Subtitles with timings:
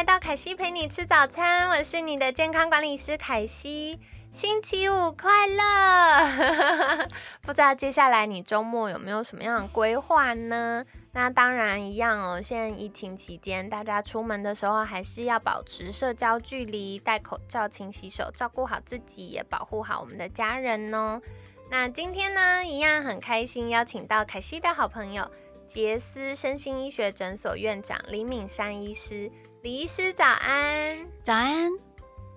[0.00, 4.00] 来到凯西陪你吃早餐，我是你的健康管理师凯西。
[4.30, 7.06] 星期五快乐！
[7.44, 10.82] 不知道接下来你周末有没有什么样的规划呢？
[11.12, 12.40] 那当然一样哦。
[12.40, 21.20] 现在疫情期间，大家出门的时候还是要保持社交距离，戴口罩、勤洗手，照顾好自己，也保护好我们的家人哦。
[21.68, 25.30] 那今天呢，一样很开心，邀请到凯西的好朋友。
[25.68, 29.30] 杰斯身心医学诊所院长李敏山医师，
[29.62, 31.70] 李医师早安，早安。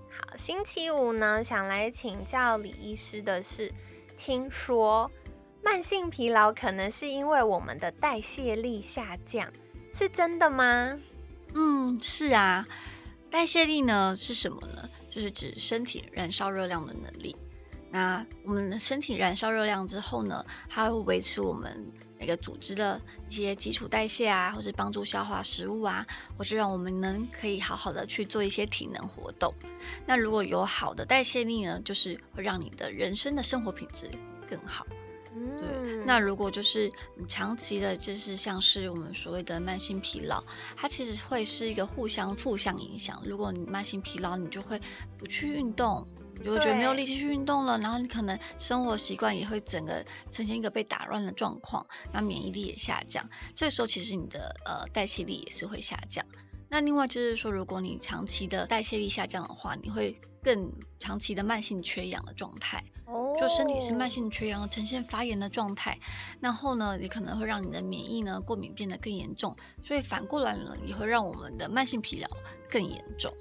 [0.10, 3.72] 好，星期五呢，想来请教李医师的是，
[4.18, 5.10] 听说
[5.64, 9.50] 慢性疲劳可能是因为我们的代谢力下降，
[9.94, 11.00] 是真的吗？
[11.54, 12.66] 嗯，是啊。
[13.32, 14.90] 代谢力呢是什么呢？
[15.10, 17.34] 就是指身体燃烧热量的能力。
[17.94, 21.86] 那我们的身体燃烧热量之后呢，它会维持我们。
[22.20, 29.54] 那个组织的一些基础代谢啊，或是帮助消化食物啊，或是让我们能可以好好的去做一些体能活动。
[30.06, 34.10] 那如果有好的代谢力呢，就是会让你的人生的生活品质
[34.50, 34.88] 更好。
[35.60, 40.42] 对，那如果就是你长期的，就是像是我们所谓的慢性疲劳，
[40.78, 43.22] 它其实会是一个互相负向影响。
[43.26, 44.80] 如果你慢性疲劳，你就会
[45.18, 46.08] 不去运动。
[46.44, 53.28] 就会觉得没有力气去运动了，然后你可能生活习惯也会整个呈现一个被打乱的状况，那免疫力也下降。
[53.54, 56.26] 这个时候其实你的呃代谢力也是会下降。
[56.70, 62.84] 那另外就是说，如果你长期的代谢力下降的话，你会更长期的慢性缺氧的状态，
[63.40, 65.98] 就身体是慢性缺氧，呈现发炎的状态。
[66.42, 72.28] 然后呢，也可能会让你的免疫呢过敏变得更严重，所以反过来呢，也会让我们的慢性疲劳
[72.70, 73.32] 更严重。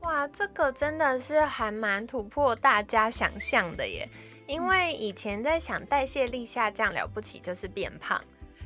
[0.00, 4.08] 哇，这个真的是还蛮突破大家想象的耶！
[4.46, 8.20] 因为以前在想代谢力下降了不起就是变胖，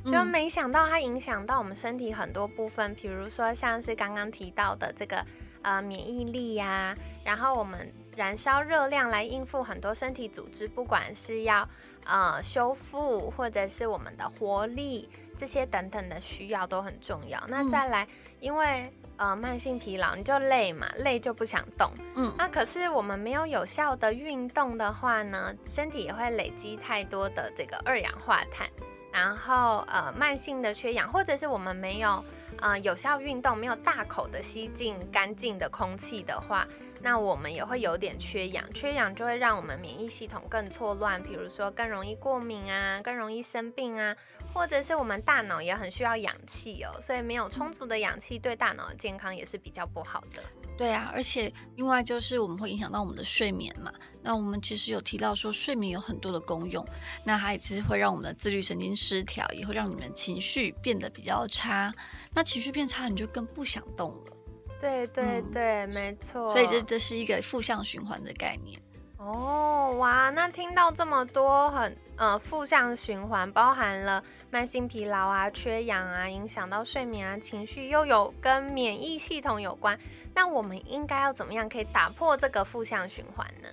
[0.07, 5.25] 就没想到它影响到我们身体很多部分，比如说像是刚刚提到的这个
[5.63, 11.69] 呃免疫力呀，然后我们燃烧热量来应付很多身体组织，不管是要
[12.05, 17.43] 呃修复或者是我们的活力这些等等的需要都很重要。
[17.49, 18.09] 那再来，
[18.41, 21.91] 因为呃，慢性疲劳你就累嘛，累就不想动。
[22.17, 28.69] 嗯，那可是我们没有有效的运动的话呢，身体也会累积太多的这个二氧化碳，
[29.13, 32.25] 然后呃，慢性的缺氧，或者是我们没有
[32.65, 36.67] 呃有效运动，没有大口的吸进干净的空气的话，
[37.03, 44.17] 那我们也会有点缺氧，缺氧就会让我们免疫系统更错乱，比如说更容易过敏啊，更容易生病啊。
[44.55, 50.43] 或者是我们大脑也很需要氧气哦，所以没有充足的氧气对大脑的健康也是比较不好的。
[50.77, 53.93] 对啊，而且另外就是我们会影响到我们的睡眠嘛。
[54.23, 56.85] 那我们其实有提到说睡眠有很多的功用，
[57.25, 61.95] 那它也其实会让我们的自律神经失调，也会让你们情绪变得比较差。
[62.35, 64.33] 那情绪变差，你就更不想动了。
[64.81, 66.51] 对对对，没错。
[66.51, 68.81] 所以这这是一个负向循环的概念。
[69.25, 79.99] 哦哇，那听到这么多很呃负向循环，包含了慢性疲劳啊、缺氧啊，影响到睡眠啊、情绪，又有跟免疫系统有关，
[80.35, 83.69] 那我们应该要怎么样可以打破这个负向循环呢？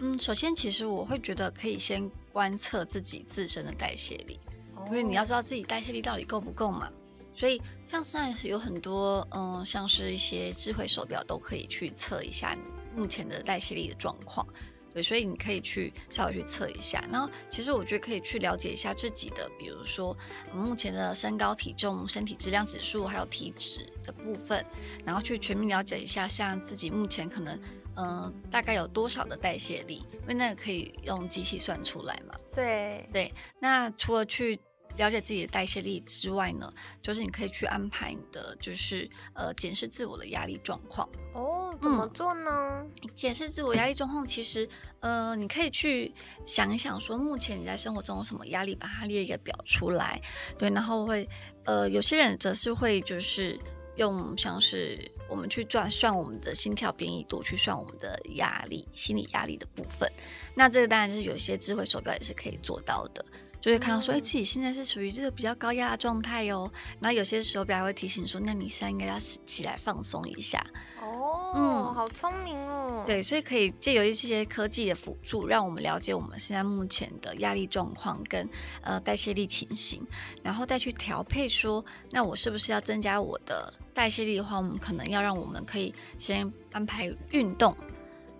[0.00, 4.40] 嗯，首先其实我会觉得可以先观测自己自身的代谢力，
[4.86, 6.90] 因为你要知道自己代谢力到底够不够嘛。
[7.32, 12.56] 所以像现在有很多嗯，像是一些智慧手表都可以去测一下
[12.96, 14.44] 目前的代谢力的状况。
[14.92, 20.16] 对，所以你可以去稍微去测一下，然后其实我觉得可以去了解一下自己的，比如说
[20.54, 24.64] 目前的身高、体重、身体质量指数，还有体脂的部分，
[25.04, 27.60] 然后去全面了解一下，像自己目前可能
[27.96, 32.34] 嗯大概有多少的代谢力，因为那个可以用机器算出来嘛。
[32.52, 34.58] 对对，那除了去。
[34.96, 36.72] 了解自己的代谢力之外呢，
[37.02, 41.76] 就是你可以去安排你的，就是呃检视自我的压力状况哦。
[41.80, 42.84] 怎么做呢？
[43.14, 46.12] 检视自我压力状况，其实呃你可以去
[46.44, 50.20] 想一想，说目前你在生活中有什么压力，把它列一个表出来。
[50.58, 51.26] 对，然后会
[51.64, 53.58] 呃有些人则是会就是
[53.96, 60.10] 用像是我们去转算我们的心跳变异度，去算我们的压力、心理压力的部分。
[60.54, 63.24] 那这个当然就是有些智慧手表也是可以做到的。
[63.60, 66.70] 就会看到说，哎，自己现在是属于这个比较高压的状态哦。
[66.98, 70.64] 然后有些手表还会提醒说，那你现在应该要起来放松一下。
[71.00, 73.04] 哦，嗯，好聪明哦。
[73.06, 78.48] 对，所以可以借由一些科技的辅助，让我们了解我们现在目前的压力状况跟
[78.82, 80.06] 呃代谢力情形，
[80.42, 87.76] 然后再去调配说，那我是不是要增加我的代谢力的话，我们可能要让我们可以先安排运动，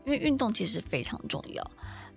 [0.05, 1.71] 因为运动其实非常重要。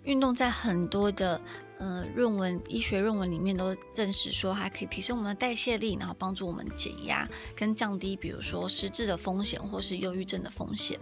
[0.03, 1.39] 运动在很多的
[1.79, 10.99] 呃论文、医学论文里面都证实说，它可以提升我们的代谢力，然后帮助我们减压跟降低，比如说失智的风险或是忧郁症的风险。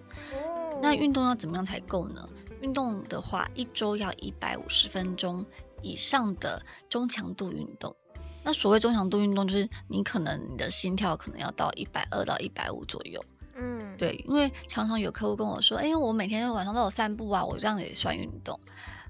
[0.82, 2.28] 那运动要怎么样才够呢？
[2.62, 5.46] 运动的话，一周要一百五十分钟
[5.82, 7.96] 以上的中强度运动。
[8.44, 13.24] 那所谓中强度运动，就是你可能你的心跳可能要到一百二到一百五左右。
[13.56, 18.60] 嗯，对，因为常常有客户跟我说，哎，我每天晚上都有散步啊，我这样也算运动。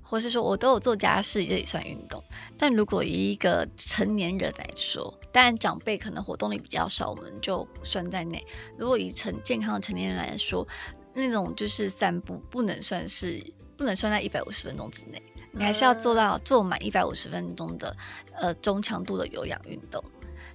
[0.02, 2.24] 或是说我都有做家事，这也算运动。
[2.58, 8.46] 但如果以一个成年人来说，当然长辈可能活动力比较少，我们就不算在内。
[8.78, 10.68] 如果以成健康的成年人来说，
[11.14, 13.42] 那种就是散步不能算是
[13.78, 15.22] 不能算在一百五十分钟之内，
[15.52, 17.96] 你还是要做到做满一百五十分钟的
[18.34, 20.04] 呃中强度的有氧运动。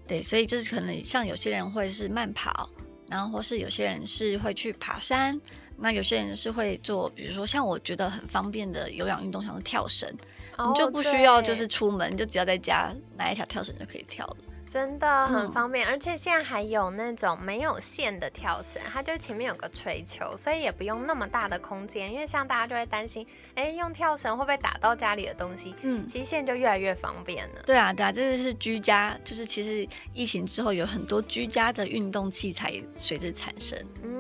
[0.07, 2.71] 对，所以就是可能像有些人会是慢跑，
[3.09, 5.41] 然后或是有些人是会去爬山。
[5.79, 10.11] 那有些人是会做，比如说像我觉得很方便的有氧运动，像是跳绳，
[10.59, 14.37] 你就不需要就是出门，就只要在家拿一条跳绳就可以跳了，
[14.71, 15.87] 真的很方便。
[15.87, 22.13] 而且现在还有那种没有线的跳绳，它就前面有个锤球，所以也不用那么大的空间。
[22.13, 25.75] 因为像大家就会担心，哎，用跳绳会不会打到家里的东西？
[25.83, 27.63] 嗯，其实现在就越来越方便了。
[27.67, 33.79] 对啊，对啊，这是居家，就是其实疫情之后有很多居家的运动器材随之产生。
[34.03, 34.16] 嗯，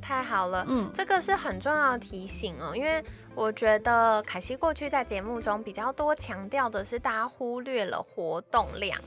[0.00, 3.04] 太好了，嗯，这个是很重要的提醒哦，因为
[3.34, 8.98] 我觉得凯西过去在节目中比较多强调的是，大家忽略了活动量。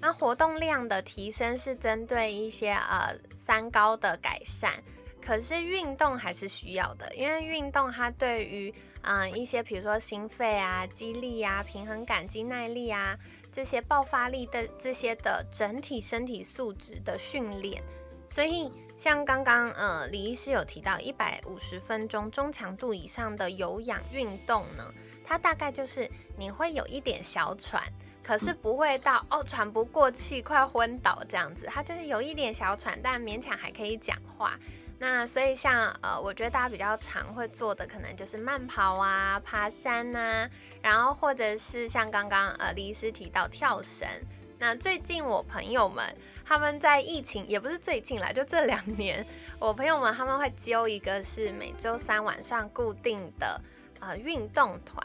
[0.00, 4.72] 那活动量的提升是针对一些呃三高的改善，
[5.20, 8.72] 可是运动还是需要的，因为运动它对于
[9.02, 13.18] 嗯一些比如说心肺啊、肌力啊、平衡感、肌耐力啊
[13.50, 17.82] 这些爆发力的这些的整体身体素质的训练，
[18.28, 18.70] 所以。
[18.96, 24.84] 像刚刚呃李医师有提到一百五十分钟中强度以上的有氧运动呢，
[25.26, 26.08] 它大概就是
[26.38, 27.82] 你会有一点小喘，
[28.22, 34.58] 可是不会到哦喘不过气快昏倒这样子，它就是有一点小喘，但勉强还可以讲话。
[34.98, 40.48] 那所以像呃我觉得大家比较常会做的可能就是慢跑啊、爬山呐，
[40.80, 44.08] 然后或者是像刚刚呃李医师提到跳绳。
[44.56, 46.16] 那最近我朋友们。
[46.46, 49.26] 他们在疫情也不是最近了，就这两年，
[49.58, 53.60] 我朋友们他们会揪一个是每周三晚上固定的
[54.00, 55.02] 呃运动团，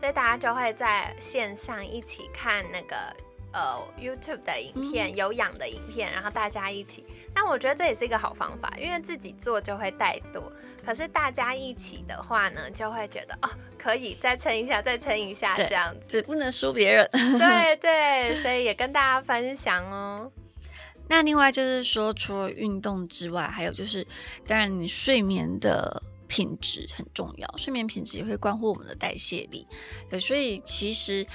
[0.00, 2.96] 所以大家就会在线上一起看那个
[3.52, 7.04] 呃 YouTube 的影片，有氧的影片，然后大家一起。
[7.34, 10.42] 但我觉得这也是一个好方法，因为自己做就会怠惰，
[10.84, 17.08] 可是大家一起的话呢，就会觉得哦可以再撑一下，再撑一下这样子，只不能输别人。
[17.12, 20.32] 对对，所以也跟大家分享哦。
[21.10, 24.06] 那另外就是说，除了运动之外，还有就是，
[24.46, 29.66] 当然你睡眠的品质很重要，睡眠品质也会关乎我们的代谢力。
[30.08, 31.26] 对，所以其实。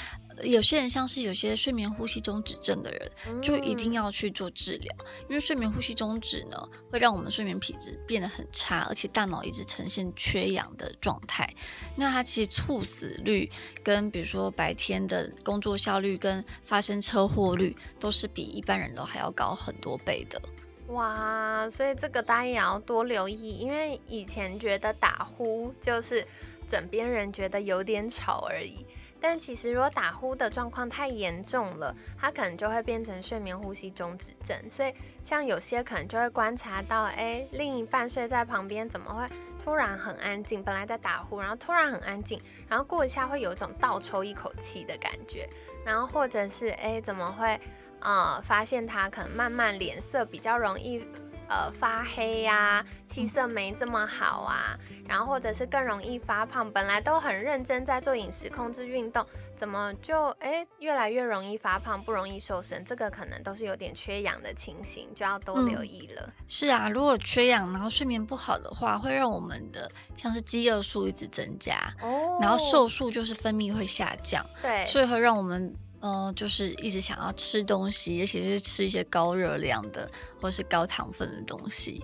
[0.43, 4.95] 有些人像是有些睡眠呼吸中止症的人，就一定要去做治疗，
[5.29, 6.57] 因为睡眠呼吸中止呢，
[6.91, 11.51] 会让我们睡眠品质变得很差，而且大脑一直呈现缺氧的状态。
[11.95, 13.50] 那它其实猝死率
[13.83, 20.41] 跟比如说白天的工作效率跟发生车祸率，都是比一般人都还要高很多倍的。
[20.89, 26.24] 哇，所以这个大家也要多留意，因为以前觉得打呼就是
[26.67, 28.86] 枕边人觉得有点吵而已。
[29.27, 34.55] 但其实，如果打呼的状况太严重了，它可能就会变成睡眠呼吸中止症。
[34.70, 39.27] 所以，像有些可能就会观察到，哎，另一半睡在旁边，怎么会
[39.60, 40.63] 突然很安静？
[40.63, 42.39] 本来在打呼，然后突然很安静，
[42.70, 45.50] 然后过一下会有一种倒抽一口气的感觉。
[45.84, 47.60] 然后或者是，哎，怎么会，
[48.01, 51.03] 呃，发现他可能慢慢脸色比较容易。
[51.47, 56.71] 呃，发黑呀，气色没这么好啊，然后或者是更容易发胖。
[56.71, 59.25] 本来都很认真在做饮食控制、运动，
[59.55, 62.83] 怎么就哎越来越容易发胖，不容易瘦身？
[62.83, 66.33] 这个可能都是有点缺氧的情形，就要多留意了。
[66.47, 75.75] 是啊，如果缺氧，然后睡眠不好的话，会让我们的像是饥饿素一直增加，哦，然后瘦素就是分泌会下降，对，所以会让我们。
[76.05, 80.07] 嗯，就是一直想要吃东西，尤其是吃一些高热量的
[80.39, 82.03] 或是高糖分的东西，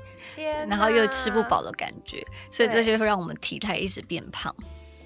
[0.67, 4.55] 然后又吃不饱的感觉，所以这些会让我们体态一直变胖。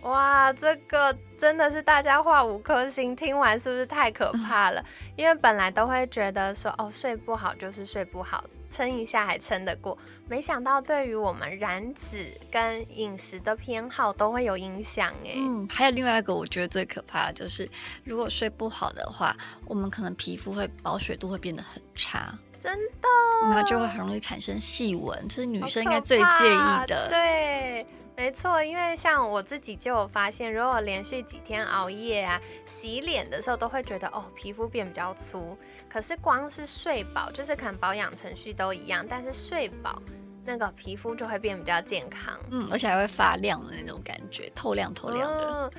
[0.06, 4.84] 哇，这个真的是大家画五颗星，听完是不是太可怕了？
[5.18, 9.98] 因为本来都会觉得说，哦，睡不好就是睡不好，撑一下还撑得过，
[10.30, 15.34] 没想到对于我们燃脂跟饮食的偏好都会有影响哎。
[15.36, 17.68] 嗯，还有另外一个我觉得最可怕的就是，
[18.04, 19.36] 如果睡不好的话，
[19.66, 22.32] 我们可能皮肤会保水度会变得很差，
[22.66, 23.08] 真的，
[23.50, 27.08] 那就会很容易产生细纹，这是女生应该最介意的。
[27.10, 27.86] 对。
[28.18, 35.58] 没错，因为像我自己就有发现，如果连续几天熬夜啊，洗脸的时候都会觉得哦，皮肤变比较粗。
[35.90, 40.02] 可是光是睡饱，就是可能保养程序都一样，但是睡饱
[40.46, 45.70] 那个皮肤就会变比较健康，嗯，而且还会发亮的那种感觉，透亮透亮的。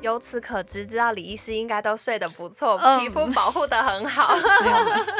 [0.00, 4.34] 由此可知，知道李医师应该都睡得不错，皮肤保护的很好。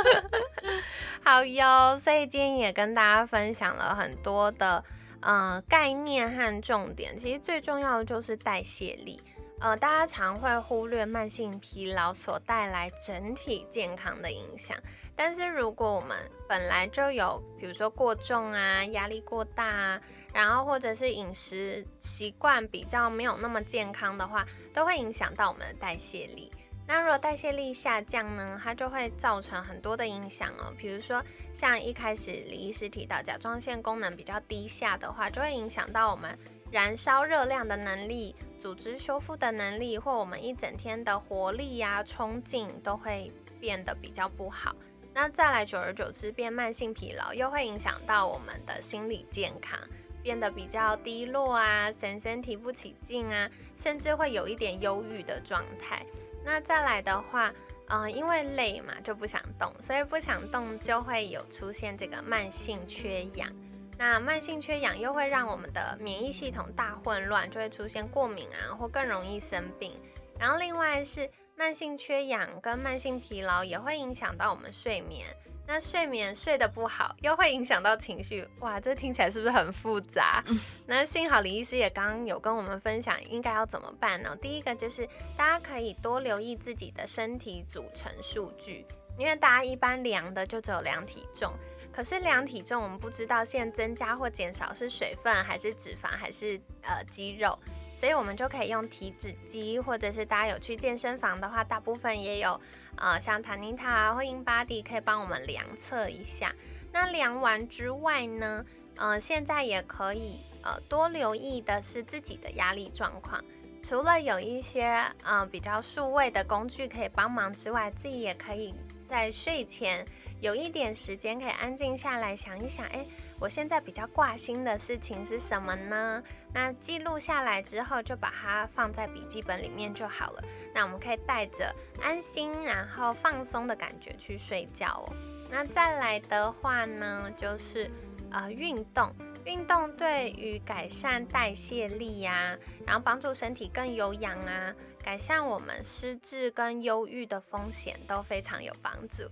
[1.24, 4.84] 好哟，所以今天也跟大家分享了很多的。
[5.20, 9.20] 呃，概念和重点，其实最重要的就是代谢力。
[9.58, 14.76] 呃，大家常会忽略慢性疲劳所带来整体健康的影响。
[15.16, 16.16] 但是如果我们
[16.48, 20.00] 本来就有，比如说过重啊、压力过大啊，
[20.32, 26.52] 然后或者是饮食习惯比较没有那么健康的话，都会影响到我们的代谢力。
[26.86, 30.72] 那如果代谢力下降呢，它就会造成很多的影响哦。
[30.78, 36.38] 比如说，像一开始李医师提到甲状腺功能比较低下的话，就会影响到我们
[36.70, 43.30] 燃烧热量的能力、组织修复的能力，或我们一整天的活力呀、冲劲都会
[43.60, 44.74] 变得比较不好。
[45.12, 49.78] 那再来，久而久之变慢性疲劳，又会影响到我们的心理健康，
[50.22, 56.04] 变得比较低落啊，神神提不起劲啊，甚至会有一点忧郁的状态。
[56.44, 57.52] 那再来的话，
[57.88, 63.50] 嗯，因为累嘛，就不想动，所以不想动就会有出现这个慢性缺氧。
[63.96, 69.92] 那慢性缺氧又会让我们的免疫系统大混乱，就会出现过敏啊，或更容易生病。
[70.38, 75.26] 然后另外是慢性缺氧跟慢性疲劳也会影响到我们睡眠。
[75.70, 80.42] 那睡眠睡得不好，又会影响到情绪，哇，这听起来是不是很复杂？
[80.86, 84.34] 那幸好李医师也刚刚有跟我们分享，应该要怎么办呢？
[84.40, 85.06] 第一个就是
[85.36, 88.86] 大家可以多留意自己的身体组成数据，
[89.18, 91.52] 因为大家一般量的就只有量体重，
[91.92, 97.58] 可是量体重我们不知道现在增加或减少是水分还是脂肪还是呃肌肉。
[97.94, 102.58] 所以我们就可以用体脂机，或者是大家有去健身房的话，大部分也有，
[103.00, 106.54] 呃，像塔尼塔或 InBody 可以帮我们量测一下。
[106.92, 108.64] 那量完之外呢，
[108.96, 113.42] 呃，现在也可以，呃，多留意的是自己的压力状况。
[113.82, 118.74] 除了有一些，呃，比较数位的工具可以帮忙之外，自己也可以
[119.08, 120.04] 在睡前
[120.40, 123.06] 有一点时间可以安静下来想一想，哎。
[123.40, 126.22] 我现在比较挂心的事情是什么呢？
[126.52, 130.42] 那记录下来之后，就把它放在笔记本里面就好了。
[130.74, 135.14] 那我们可以带着安心然后放松的感觉去睡觉哦。
[135.50, 137.90] 那再来的话呢，就是
[138.30, 139.14] 呃运动，
[139.44, 149.22] 运动对于改善代谢力呀，然后帮助身体更有氧啊，改善我们失智跟忧郁的风险都非常有帮助。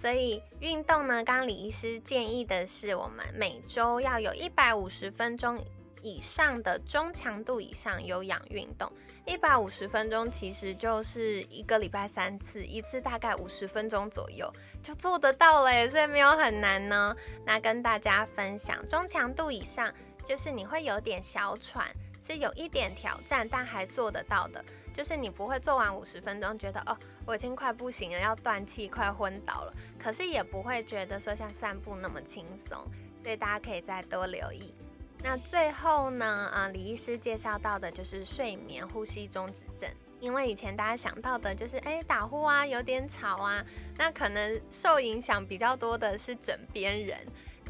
[0.00, 5.62] 所以运动呢，刚刚李医师建议的是，我们每周要有一百五十分钟
[6.00, 8.90] 以上的中强度以上有氧运动。
[9.26, 14.50] 一百五十分钟其实就是一个礼拜三次，一次大概五十分钟左右
[14.82, 17.14] 就做得到了，所以没有很难呢。
[17.44, 19.92] 那跟大家分享，中强度以上
[20.24, 21.86] 就是你会有点小喘，
[22.22, 24.64] 是有一点挑战，但还做得到的。
[24.92, 29.72] 就是你不会做完五十分钟觉得哦，我已经快不行了，要断气，快昏倒了。
[29.98, 32.84] 可是也不会觉得说像散步那么轻松，
[33.22, 34.74] 所以大家可以再多留意。
[35.22, 43.64] 那最后呢，啊，李医师介绍到的就是睡眠呼吸中止症，因为以前大家想到的就是哎打呼啊，有点吵啊，
[43.96, 47.18] 那可能受影响比较多的是枕边人。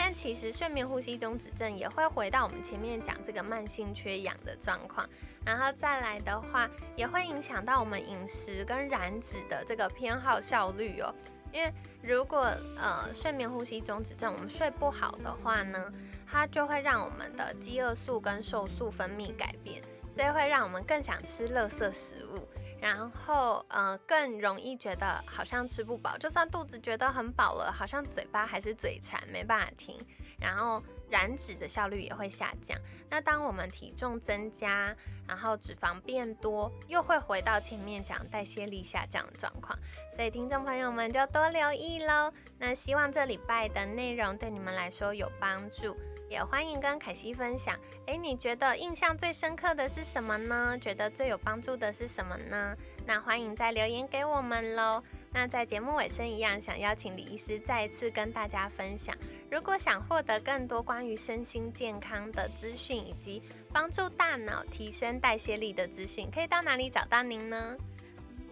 [0.03, 5.07] 但其实睡眠呼吸中止症也会回到我们前面讲这个慢性缺氧的状况，
[5.45, 6.67] 然后再来的话，
[6.97, 11.15] 也会影响到我们饮食跟燃脂的这个偏好效率哦。
[11.53, 11.71] 因为
[12.03, 15.93] 如果呃睡眠呼吸中止症我们睡不好的话呢，
[16.27, 19.83] 它就会让我们的饥饿素跟瘦素分泌改变，
[20.17, 22.49] 所以会让我们更想吃垃圾食物。
[22.81, 29.99] 然后，呃，更容易觉得好像吃不饱，就算肚子觉得很饱了，好像嘴巴还是嘴馋，没办法停。
[30.41, 32.79] 然后燃脂的效率也会下降。
[33.11, 34.97] 那当我们体重增加，
[35.29, 39.79] 然后脂肪变多，又会回到前面讲代谢力下降的状况。
[40.17, 42.33] 所以听众朋友们就多留意喽。
[42.59, 45.95] 那希望这礼拜的内容对你们来说有帮助。
[46.31, 47.77] 也欢迎跟凯西分享。
[48.07, 50.79] 诶，你觉得印象最深刻的是什么呢？
[50.79, 52.77] 觉得最有帮助的是什么呢？
[53.05, 55.03] 那欢迎再留言给我们喽。
[55.33, 59.13] 那在节目尾声一样，想邀请李医师再一次跟大家分享。
[59.51, 67.77] 如果想获得更多关于身心健康的资讯，以及帮助大脑提升代谢力的资讯，可以到哪里找到您呢？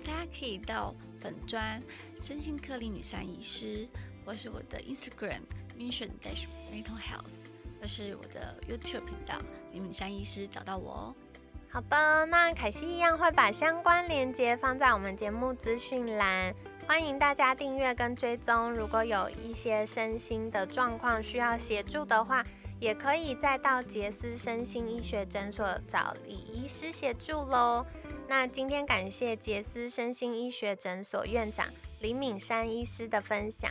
[0.04, 1.80] 大家可以到本专
[2.18, 3.86] 身心科李敏山医师，
[4.24, 5.42] 或是我的 Instagram
[5.76, 7.46] Mission Dash Mental Health，
[7.80, 9.36] 或是我的 YouTube 频道
[9.72, 11.14] 李敏山医师找到我哦。
[11.70, 16.54] 好的，那凯西一样会把相关链接放在我们节目资讯栏。
[16.86, 22.42] 欢迎大家订阅跟追踪，如果有一些身心的状况需要协助的话，
[22.80, 27.84] 也可以再到杰斯身心医学诊所找李医师协助喽。
[28.26, 31.66] 那今天感谢杰斯身心医学诊所院长
[32.00, 33.70] 李敏山医师的分享，